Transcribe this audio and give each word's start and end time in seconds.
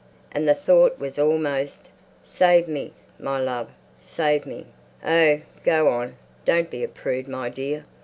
And 0.31 0.47
the 0.47 0.55
thought 0.55 0.97
was 0.97 1.19
almost, 1.19 1.87
"Save 2.23 2.67
me, 2.67 2.91
my 3.19 3.39
love. 3.39 3.69
Save 4.01 4.47
me!"... 4.47 4.65
"Oh, 5.05 5.41
go 5.63 5.89
on! 5.89 6.15
Don't 6.43 6.71
be 6.71 6.83
a 6.83 6.87
prude, 6.87 7.27
my 7.27 7.49
dear. 7.49 7.85